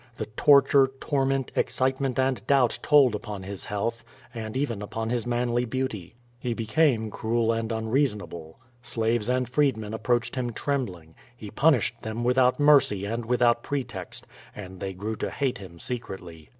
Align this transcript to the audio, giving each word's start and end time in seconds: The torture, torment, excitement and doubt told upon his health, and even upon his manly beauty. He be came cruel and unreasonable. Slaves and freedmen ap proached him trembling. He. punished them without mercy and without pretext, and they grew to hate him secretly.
The 0.17 0.25
torture, 0.25 0.89
torment, 0.99 1.51
excitement 1.55 2.17
and 2.17 2.43
doubt 2.47 2.79
told 2.81 3.13
upon 3.13 3.43
his 3.43 3.65
health, 3.65 4.03
and 4.33 4.57
even 4.57 4.81
upon 4.81 5.11
his 5.11 5.27
manly 5.27 5.63
beauty. 5.63 6.15
He 6.39 6.55
be 6.55 6.65
came 6.65 7.11
cruel 7.11 7.51
and 7.51 7.71
unreasonable. 7.71 8.59
Slaves 8.81 9.29
and 9.29 9.47
freedmen 9.47 9.93
ap 9.93 10.01
proached 10.01 10.33
him 10.33 10.53
trembling. 10.53 11.13
He. 11.37 11.51
punished 11.51 12.01
them 12.01 12.23
without 12.23 12.59
mercy 12.59 13.05
and 13.05 13.25
without 13.25 13.61
pretext, 13.61 14.25
and 14.55 14.79
they 14.79 14.95
grew 14.95 15.17
to 15.17 15.29
hate 15.29 15.59
him 15.59 15.77
secretly. 15.77 16.49